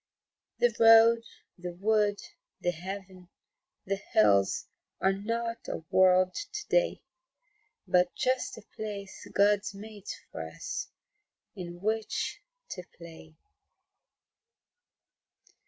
The 0.57 0.75
road, 0.79 1.21
the 1.59 1.73
wood, 1.75 2.17
the 2.59 2.71
heaven, 2.71 3.29
the 3.85 3.97
hills 4.13 4.65
Are 4.99 5.13
not 5.13 5.57
a 5.67 5.83
World 5.91 6.33
to 6.33 6.67
day 6.69 7.03
But 7.87 8.15
just 8.15 8.57
a 8.57 8.63
place 8.75 9.27
God's 9.31 9.75
made 9.75 10.07
for 10.31 10.41
us 10.47 10.87
In 11.55 11.81
which 11.81 12.41
to 12.71 12.83
play. 12.97 13.35